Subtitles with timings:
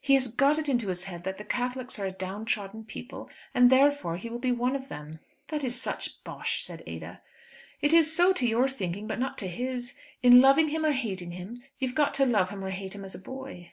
[0.00, 3.68] He has got it into his head that the Catholics are a downtrodden people, and
[3.68, 7.20] therefore he will be one of them." "That is such bosh," said Ada.
[7.80, 9.98] "It is so, to your thinking, but not to his.
[10.22, 13.16] In loving him or hating him you've got to love him or hate him as
[13.16, 13.60] a boy.